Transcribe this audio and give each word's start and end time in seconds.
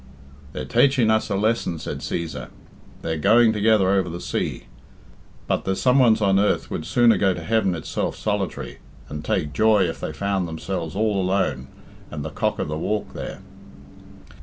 "They're 0.53 0.65
taiching 0.65 1.11
us 1.11 1.29
a 1.29 1.35
lesson," 1.35 1.77
said 1.77 1.99
Cæsar. 1.99 2.47
"They're 3.03 3.19
going 3.19 3.53
together 3.53 3.91
over 3.91 4.09
the 4.09 4.19
sea; 4.19 4.63
but 5.45 5.63
there's 5.63 5.79
someones 5.79 6.21
on 6.21 6.39
earth 6.39 6.71
would 6.71 6.87
sooner 6.87 7.17
go 7.17 7.35
to 7.35 7.43
heaven 7.43 7.75
itself 7.75 8.15
solitary, 8.15 8.79
and 9.09 9.23
take 9.23 9.53
joy 9.53 9.83
if 9.83 9.99
they 9.99 10.11
found 10.11 10.47
themselves 10.47 10.95
all 10.95 11.21
alone 11.21 11.67
and 12.09 12.25
the 12.25 12.31
cock 12.31 12.57
of 12.57 12.67
the 12.67 12.79
walk 12.79 13.13
there." 13.13 13.41